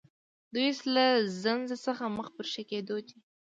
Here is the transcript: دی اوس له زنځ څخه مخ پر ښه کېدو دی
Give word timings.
دی 0.53 0.63
اوس 0.69 0.79
له 0.95 1.05
زنځ 1.43 1.67
څخه 1.85 2.03
مخ 2.17 2.27
پر 2.35 2.45
ښه 2.51 2.63
کېدو 2.69 2.97
دی 3.07 3.17